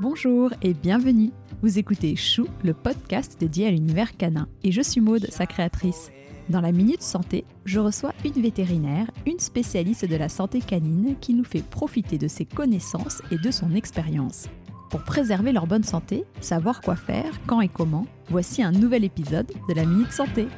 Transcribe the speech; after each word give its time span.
Bonjour 0.00 0.50
et 0.60 0.74
bienvenue. 0.74 1.30
Vous 1.62 1.78
écoutez 1.78 2.16
Chou, 2.16 2.48
le 2.64 2.74
podcast 2.74 3.38
dédié 3.38 3.68
à 3.68 3.70
l'univers 3.70 4.16
canin. 4.16 4.48
Et 4.64 4.72
je 4.72 4.82
suis 4.82 5.00
Maude, 5.00 5.28
sa 5.30 5.46
créatrice. 5.46 6.10
Dans 6.48 6.60
la 6.60 6.72
Minute 6.72 7.00
Santé, 7.00 7.44
je 7.64 7.78
reçois 7.78 8.12
une 8.24 8.42
vétérinaire, 8.42 9.08
une 9.24 9.38
spécialiste 9.38 10.04
de 10.04 10.16
la 10.16 10.28
santé 10.28 10.58
canine 10.58 11.14
qui 11.20 11.32
nous 11.32 11.44
fait 11.44 11.62
profiter 11.62 12.18
de 12.18 12.26
ses 12.26 12.44
connaissances 12.44 13.22
et 13.30 13.38
de 13.38 13.50
son 13.52 13.72
expérience. 13.72 14.48
Pour 14.90 15.04
préserver 15.04 15.52
leur 15.52 15.68
bonne 15.68 15.84
santé, 15.84 16.24
savoir 16.40 16.80
quoi 16.80 16.96
faire, 16.96 17.40
quand 17.46 17.60
et 17.60 17.68
comment, 17.68 18.08
voici 18.28 18.64
un 18.64 18.72
nouvel 18.72 19.04
épisode 19.04 19.52
de 19.68 19.74
la 19.74 19.86
Minute 19.86 20.10
Santé. 20.10 20.48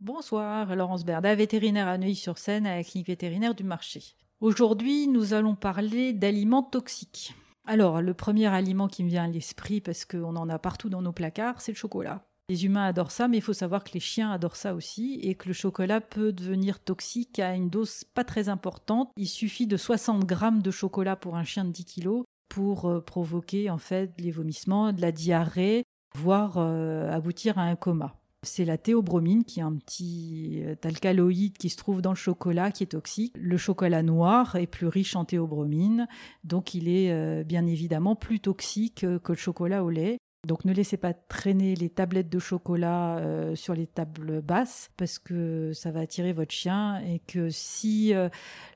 Bonsoir, 0.00 0.74
Laurence 0.74 1.04
Berda, 1.04 1.36
vétérinaire 1.36 1.86
à 1.86 1.98
Neuilly-sur-Seine 1.98 2.66
à 2.66 2.74
la 2.74 2.82
clinique 2.82 3.06
vétérinaire 3.06 3.54
du 3.54 3.62
marché. 3.62 4.02
Aujourd'hui, 4.42 5.08
nous 5.08 5.32
allons 5.32 5.54
parler 5.54 6.12
d'aliments 6.12 6.62
toxiques. 6.62 7.34
Alors, 7.66 8.02
le 8.02 8.12
premier 8.12 8.46
aliment 8.46 8.86
qui 8.86 9.02
me 9.02 9.08
vient 9.08 9.24
à 9.24 9.28
l'esprit, 9.28 9.80
parce 9.80 10.04
qu'on 10.04 10.36
en 10.36 10.50
a 10.50 10.58
partout 10.58 10.90
dans 10.90 11.00
nos 11.00 11.12
placards, 11.12 11.62
c'est 11.62 11.72
le 11.72 11.76
chocolat. 11.76 12.22
Les 12.50 12.66
humains 12.66 12.84
adorent 12.84 13.12
ça, 13.12 13.28
mais 13.28 13.38
il 13.38 13.42
faut 13.42 13.54
savoir 13.54 13.82
que 13.82 13.94
les 13.94 14.00
chiens 14.00 14.30
adorent 14.30 14.56
ça 14.56 14.74
aussi 14.74 15.18
et 15.22 15.36
que 15.36 15.48
le 15.48 15.54
chocolat 15.54 16.02
peut 16.02 16.32
devenir 16.32 16.80
toxique 16.80 17.38
à 17.38 17.54
une 17.54 17.70
dose 17.70 18.04
pas 18.04 18.24
très 18.24 18.50
importante. 18.50 19.10
Il 19.16 19.26
suffit 19.26 19.66
de 19.66 19.78
60 19.78 20.26
grammes 20.26 20.60
de 20.60 20.70
chocolat 20.70 21.16
pour 21.16 21.36
un 21.36 21.44
chien 21.44 21.64
de 21.64 21.70
10 21.70 21.84
kilos 21.86 22.24
pour 22.50 22.84
euh, 22.84 23.00
provoquer 23.00 23.70
en 23.70 23.78
fait 23.78 24.12
les 24.18 24.30
vomissements, 24.30 24.92
de 24.92 25.00
la 25.00 25.12
diarrhée, 25.12 25.82
voire 26.14 26.58
euh, 26.58 27.10
aboutir 27.10 27.58
à 27.58 27.62
un 27.62 27.74
coma 27.74 28.20
c'est 28.48 28.64
la 28.64 28.78
théobromine, 28.78 29.44
qui 29.44 29.60
est 29.60 29.64
un 29.64 29.74
petit 29.74 30.62
euh, 30.64 30.74
alcaloïde 30.82 31.58
qui 31.58 31.68
se 31.68 31.76
trouve 31.76 32.02
dans 32.02 32.12
le 32.12 32.16
chocolat, 32.16 32.70
qui 32.70 32.82
est 32.82 32.88
toxique. 32.88 33.32
Le 33.36 33.56
chocolat 33.56 34.02
noir 34.02 34.56
est 34.56 34.66
plus 34.66 34.86
riche 34.86 35.16
en 35.16 35.24
théobromine, 35.24 36.06
donc 36.44 36.74
il 36.74 36.88
est 36.88 37.12
euh, 37.12 37.44
bien 37.44 37.66
évidemment 37.66 38.16
plus 38.16 38.40
toxique 38.40 39.00
que 39.00 39.32
le 39.32 39.38
chocolat 39.38 39.84
au 39.84 39.90
lait. 39.90 40.18
Donc 40.46 40.64
ne 40.64 40.72
laissez 40.72 40.96
pas 40.96 41.12
traîner 41.12 41.74
les 41.74 41.90
tablettes 41.90 42.28
de 42.28 42.38
chocolat 42.38 43.18
euh, 43.18 43.56
sur 43.56 43.74
les 43.74 43.88
tables 43.88 44.40
basses 44.40 44.90
parce 44.96 45.18
que 45.18 45.72
ça 45.74 45.90
va 45.90 46.00
attirer 46.00 46.32
votre 46.32 46.52
chien 46.52 47.00
et 47.00 47.18
que 47.18 47.50
si 47.50 48.14
euh, 48.14 48.28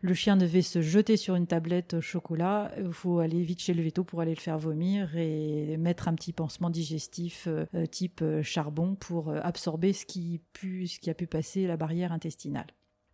le 0.02 0.12
chien 0.12 0.36
devait 0.36 0.62
se 0.62 0.82
jeter 0.82 1.16
sur 1.16 1.36
une 1.36 1.46
tablette 1.46 2.00
chocolat, 2.00 2.72
il 2.76 2.92
faut 2.92 3.20
aller 3.20 3.42
vite 3.42 3.60
chez 3.60 3.72
le 3.72 3.82
veto 3.82 4.02
pour 4.02 4.20
aller 4.20 4.34
le 4.34 4.40
faire 4.40 4.58
vomir 4.58 5.16
et 5.16 5.76
mettre 5.76 6.08
un 6.08 6.14
petit 6.14 6.32
pansement 6.32 6.70
digestif 6.70 7.46
euh, 7.46 7.86
type 7.86 8.24
charbon 8.42 8.96
pour 8.96 9.32
absorber 9.32 9.92
ce 9.92 10.04
qui, 10.04 10.40
ce 10.60 10.98
qui 10.98 11.08
a 11.08 11.14
pu 11.14 11.28
passer 11.28 11.68
la 11.68 11.76
barrière 11.76 12.10
intestinale. 12.12 12.66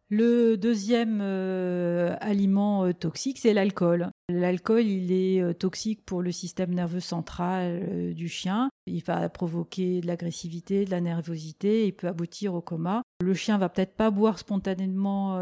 Le 0.08 0.56
deuxième 0.56 1.18
euh, 1.20 2.14
aliment 2.20 2.84
euh, 2.84 2.92
toxique, 2.92 3.38
c'est 3.38 3.52
l'alcool. 3.52 4.10
L'alcool, 4.28 4.82
il 4.82 5.10
est 5.10 5.42
euh, 5.42 5.52
toxique 5.52 6.04
pour 6.04 6.22
le 6.22 6.30
système 6.30 6.72
nerveux 6.72 7.00
central 7.00 8.14
du 8.14 8.28
chien. 8.28 8.70
Il 8.86 9.02
va 9.02 9.28
provoquer 9.28 10.00
de 10.00 10.06
l'agressivité, 10.06 10.84
de 10.84 10.92
la 10.92 11.00
nervosité, 11.00 11.88
il 11.88 11.92
peut 11.92 12.06
aboutir 12.06 12.54
au 12.54 12.60
coma. 12.60 13.02
Le 13.20 13.34
chien 13.34 13.58
va 13.58 13.68
peut-être 13.68 13.96
pas 13.96 14.12
boire 14.12 14.38
spontanément 14.38 15.40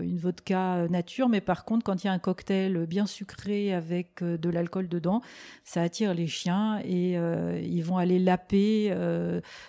une 0.00 0.18
vodka 0.18 0.88
nature, 0.88 1.28
mais 1.28 1.40
par 1.40 1.64
contre, 1.64 1.84
quand 1.84 2.02
il 2.02 2.08
y 2.08 2.10
a 2.10 2.12
un 2.12 2.18
cocktail 2.18 2.86
bien 2.86 3.06
sucré 3.06 3.72
avec 3.72 4.24
de 4.24 4.50
l'alcool 4.50 4.88
dedans, 4.88 5.20
ça 5.62 5.82
attire 5.82 6.12
les 6.14 6.26
chiens 6.26 6.80
et 6.84 7.12
ils 7.12 7.82
vont 7.82 7.98
aller 7.98 8.18
laper 8.18 8.92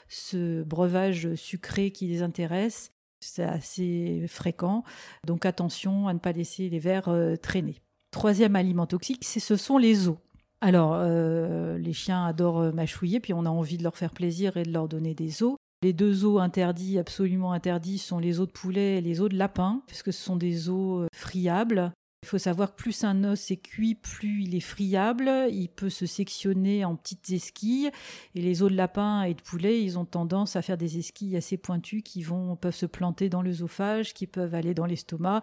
ce 0.07 0.63
breuvage 0.63 1.35
sucré 1.35 1.91
qui 1.91 2.07
les 2.07 2.23
intéresse 2.23 2.91
c'est 3.19 3.43
assez 3.43 4.25
fréquent, 4.27 4.83
donc 5.25 5.45
attention 5.45 6.07
à 6.07 6.13
ne 6.13 6.19
pas 6.19 6.31
laisser 6.31 6.69
les 6.69 6.79
verres 6.79 7.09
euh, 7.09 7.35
traîner. 7.35 7.81
Troisième 8.11 8.55
aliment 8.55 8.85
toxique, 8.85 9.25
ce 9.25 9.55
sont 9.55 9.77
les 9.77 10.07
os. 10.07 10.17
Alors, 10.61 10.93
euh, 10.95 11.77
les 11.77 11.93
chiens 11.93 12.25
adorent 12.25 12.61
euh, 12.61 12.71
mâchouiller, 12.71 13.19
puis 13.19 13.33
on 13.33 13.45
a 13.45 13.49
envie 13.49 13.77
de 13.77 13.83
leur 13.83 13.97
faire 13.97 14.13
plaisir 14.13 14.57
et 14.57 14.63
de 14.63 14.71
leur 14.71 14.87
donner 14.87 15.13
des 15.13 15.43
os. 15.43 15.55
Les 15.83 15.93
deux 15.93 16.25
os 16.25 16.39
interdits, 16.39 16.97
absolument 16.97 17.51
interdits, 17.51 17.99
sont 17.99 18.17
les 18.17 18.39
os 18.39 18.47
de 18.47 18.51
poulet 18.51 18.97
et 18.97 19.01
les 19.01 19.21
os 19.21 19.29
de 19.29 19.37
lapin, 19.37 19.83
puisque 19.85 20.11
ce 20.11 20.23
sont 20.23 20.35
des 20.35 20.69
os 20.69 21.07
friables. 21.13 21.91
Il 22.23 22.27
faut 22.27 22.39
savoir 22.39 22.71
que 22.71 22.81
plus 22.81 23.03
un 23.03 23.23
os 23.25 23.51
est 23.51 23.57
cuit, 23.57 23.93
plus 23.93 24.43
il 24.43 24.55
est 24.55 24.59
friable. 24.59 25.31
Il 25.51 25.69
peut 25.69 25.91
se 25.91 26.07
sectionner 26.07 26.83
en 26.83 26.95
petites 26.95 27.29
esquilles. 27.29 27.91
Et 28.33 28.41
les 28.41 28.63
os 28.63 28.71
de 28.71 28.75
lapin 28.75 29.21
et 29.21 29.35
de 29.35 29.41
poulet, 29.41 29.83
ils 29.83 29.99
ont 29.99 30.05
tendance 30.05 30.55
à 30.55 30.63
faire 30.63 30.77
des 30.77 30.97
esquilles 30.97 31.37
assez 31.37 31.57
pointues 31.57 32.01
qui 32.01 32.23
vont, 32.23 32.55
peuvent 32.55 32.75
se 32.75 32.87
planter 32.87 33.29
dans 33.29 33.43
l'œsophage, 33.43 34.15
qui 34.15 34.25
peuvent 34.25 34.55
aller 34.55 34.73
dans 34.73 34.87
l'estomac 34.87 35.41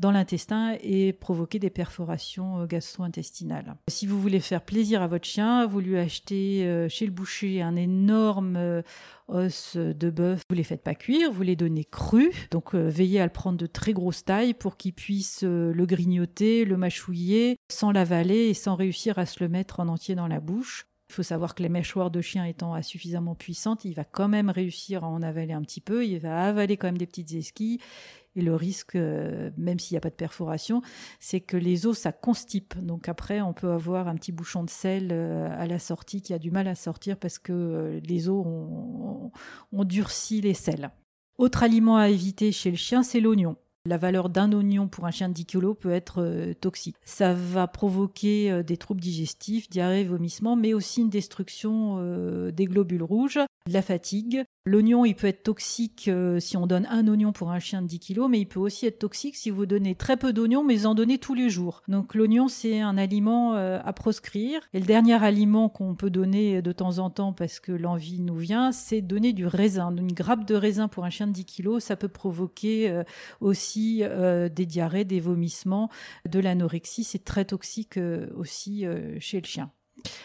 dans 0.00 0.10
l'intestin 0.10 0.76
et 0.82 1.12
provoquer 1.12 1.58
des 1.58 1.70
perforations 1.70 2.60
euh, 2.60 2.66
gastro-intestinales. 2.66 3.76
Si 3.88 4.06
vous 4.06 4.20
voulez 4.20 4.40
faire 4.40 4.62
plaisir 4.62 5.02
à 5.02 5.06
votre 5.06 5.26
chien, 5.26 5.66
vous 5.66 5.80
lui 5.80 5.98
achetez 5.98 6.64
euh, 6.64 6.88
chez 6.88 7.04
le 7.04 7.12
boucher 7.12 7.60
un 7.60 7.76
énorme 7.76 8.56
euh, 8.56 8.82
os 9.28 9.76
de 9.76 10.10
bœuf. 10.10 10.42
Vous 10.48 10.56
les 10.56 10.64
faites 10.64 10.82
pas 10.82 10.94
cuire, 10.94 11.30
vous 11.30 11.42
les 11.42 11.54
donnez 11.54 11.84
crus. 11.84 12.34
Donc 12.50 12.74
veillez 12.74 13.20
à 13.20 13.26
le 13.26 13.32
prendre 13.32 13.58
de 13.58 13.66
très 13.66 13.92
grosse 13.92 14.24
taille 14.24 14.54
pour 14.54 14.76
qu'il 14.76 14.94
puisse 14.94 15.42
le 15.42 15.86
grignoter, 15.86 16.64
le 16.64 16.76
mâchouiller 16.76 17.56
sans 17.70 17.92
l'avaler 17.92 18.48
et 18.48 18.54
sans 18.54 18.74
réussir 18.74 19.18
à 19.18 19.26
se 19.26 19.44
le 19.44 19.48
mettre 19.48 19.78
en 19.78 19.88
entier 19.88 20.16
dans 20.16 20.26
la 20.26 20.40
bouche. 20.40 20.89
Il 21.10 21.12
faut 21.12 21.24
savoir 21.24 21.56
que 21.56 21.62
les 21.64 21.68
mâchoires 21.68 22.12
de 22.12 22.20
chien 22.20 22.44
étant 22.44 22.80
suffisamment 22.82 23.34
puissantes, 23.34 23.84
il 23.84 23.94
va 23.94 24.04
quand 24.04 24.28
même 24.28 24.48
réussir 24.48 25.02
à 25.02 25.08
en 25.08 25.22
avaler 25.22 25.52
un 25.52 25.62
petit 25.62 25.80
peu. 25.80 26.06
Il 26.06 26.20
va 26.20 26.44
avaler 26.44 26.76
quand 26.76 26.86
même 26.86 26.98
des 26.98 27.06
petites 27.06 27.32
esquilles 27.32 27.80
et 28.36 28.42
le 28.42 28.54
risque, 28.54 28.94
euh, 28.94 29.50
même 29.56 29.80
s'il 29.80 29.94
n'y 29.94 29.98
a 29.98 30.00
pas 30.02 30.10
de 30.10 30.14
perforation, 30.14 30.82
c'est 31.18 31.40
que 31.40 31.56
les 31.56 31.86
os, 31.86 31.98
ça 31.98 32.12
constipe. 32.12 32.78
Donc 32.78 33.08
après, 33.08 33.40
on 33.40 33.52
peut 33.52 33.72
avoir 33.72 34.06
un 34.06 34.14
petit 34.14 34.30
bouchon 34.30 34.62
de 34.62 34.70
sel 34.70 35.08
euh, 35.10 35.48
à 35.58 35.66
la 35.66 35.80
sortie 35.80 36.22
qui 36.22 36.32
a 36.32 36.38
du 36.38 36.52
mal 36.52 36.68
à 36.68 36.76
sortir 36.76 37.16
parce 37.16 37.40
que 37.40 37.52
euh, 37.52 38.00
les 38.04 38.28
os 38.28 38.46
ont, 38.46 39.32
ont 39.72 39.84
durci 39.84 40.40
les 40.40 40.54
sels. 40.54 40.90
Autre 41.38 41.64
aliment 41.64 41.96
à 41.96 42.08
éviter 42.08 42.52
chez 42.52 42.70
le 42.70 42.76
chien, 42.76 43.02
c'est 43.02 43.20
l'oignon. 43.20 43.56
La 43.86 43.96
valeur 43.96 44.28
d'un 44.28 44.52
oignon 44.52 44.88
pour 44.88 45.06
un 45.06 45.10
chien 45.10 45.28
de 45.28 45.34
10 45.34 45.46
kg 45.46 45.74
peut 45.74 45.90
être 45.90 46.52
toxique. 46.60 46.96
Ça 47.04 47.32
va 47.32 47.66
provoquer 47.66 48.62
des 48.62 48.76
troubles 48.76 49.00
digestifs, 49.00 49.70
diarrhée, 49.70 50.04
vomissement, 50.04 50.54
mais 50.54 50.74
aussi 50.74 51.00
une 51.00 51.08
destruction 51.08 51.98
des 52.50 52.64
globules 52.66 53.02
rouges 53.02 53.40
la 53.66 53.82
fatigue. 53.82 54.44
L'oignon, 54.66 55.04
il 55.04 55.14
peut 55.14 55.26
être 55.26 55.42
toxique 55.42 56.06
euh, 56.08 56.38
si 56.38 56.56
on 56.56 56.66
donne 56.66 56.86
un 56.90 57.06
oignon 57.08 57.32
pour 57.32 57.50
un 57.50 57.58
chien 57.58 57.82
de 57.82 57.86
10 57.86 57.98
kg, 57.98 58.20
mais 58.28 58.40
il 58.40 58.46
peut 58.46 58.60
aussi 58.60 58.86
être 58.86 58.98
toxique 58.98 59.36
si 59.36 59.50
vous 59.50 59.64
donnez 59.64 59.94
très 59.94 60.16
peu 60.16 60.32
d'oignons, 60.32 60.64
mais 60.64 60.86
en 60.86 60.94
donnez 60.94 61.18
tous 61.18 61.34
les 61.34 61.48
jours. 61.48 61.82
Donc 61.88 62.14
l'oignon, 62.14 62.48
c'est 62.48 62.80
un 62.80 62.98
aliment 62.98 63.54
euh, 63.54 63.78
à 63.82 63.92
proscrire. 63.92 64.60
Et 64.74 64.80
le 64.80 64.86
dernier 64.86 65.22
aliment 65.22 65.68
qu'on 65.68 65.94
peut 65.94 66.10
donner 66.10 66.62
de 66.62 66.72
temps 66.72 66.98
en 66.98 67.10
temps 67.10 67.32
parce 67.32 67.58
que 67.58 67.72
l'envie 67.72 68.20
nous 68.20 68.36
vient, 68.36 68.70
c'est 68.70 69.00
donner 69.00 69.32
du 69.32 69.46
raisin. 69.46 69.94
Une 69.96 70.12
grappe 70.12 70.44
de 70.46 70.54
raisin 70.54 70.88
pour 70.88 71.04
un 71.04 71.10
chien 71.10 71.26
de 71.26 71.32
10 71.32 71.46
kg, 71.46 71.78
ça 71.78 71.96
peut 71.96 72.08
provoquer 72.08 72.90
euh, 72.90 73.02
aussi 73.70 74.02
des 74.54 74.66
diarrhées, 74.66 75.04
des 75.04 75.20
vomissements, 75.20 75.90
de 76.28 76.40
l'anorexie. 76.40 77.04
C'est 77.04 77.24
très 77.24 77.44
toxique 77.44 77.98
aussi 78.34 78.84
chez 79.20 79.40
le 79.40 79.46
chien. 79.46 79.70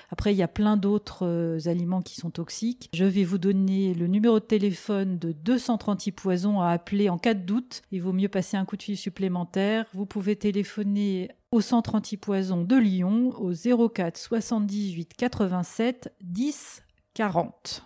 Après, 0.09 0.33
il 0.33 0.37
y 0.37 0.43
a 0.43 0.47
plein 0.47 0.77
d'autres 0.77 1.25
euh, 1.25 1.59
aliments 1.65 2.01
qui 2.01 2.15
sont 2.15 2.29
toxiques. 2.29 2.89
Je 2.93 3.05
vais 3.05 3.23
vous 3.23 3.37
donner 3.37 3.93
le 3.93 4.07
numéro 4.07 4.39
de 4.39 4.45
téléphone 4.45 5.17
de 5.17 5.31
230 5.31 6.11
poisons 6.11 6.61
à 6.61 6.69
appeler 6.69 7.09
en 7.09 7.17
cas 7.17 7.33
de 7.33 7.41
doute. 7.41 7.81
Il 7.91 8.01
vaut 8.01 8.13
mieux 8.13 8.29
passer 8.29 8.57
un 8.57 8.65
coup 8.65 8.77
de 8.77 8.83
fil 8.83 8.97
supplémentaire. 8.97 9.85
Vous 9.93 10.05
pouvez 10.05 10.35
téléphoner 10.35 11.29
au 11.51 11.61
centre 11.61 11.95
anti-poison 11.95 12.63
de 12.63 12.75
Lyon 12.75 13.33
au 13.37 13.53
04 13.89 14.17
78 14.17 15.13
87 15.15 16.13
10 16.21 16.83
40. 17.13 17.85